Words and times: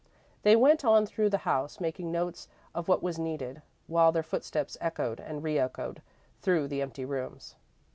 They 0.41 0.55
went 0.55 0.83
on 0.83 1.05
through 1.05 1.29
the 1.29 1.37
house, 1.45 1.79
making 1.79 2.11
notes 2.11 2.47
of 2.73 2.87
what 2.87 3.03
was 3.03 3.19
needed, 3.19 3.61
while 3.85 4.11
their 4.11 4.23
footsteps 4.23 4.75
echoed 4.81 5.19
and 5.19 5.43
re 5.43 5.59
echoed 5.59 6.01
through 6.41 6.69
the 6.69 6.81
empty 6.81 7.05
rooms. 7.05 7.53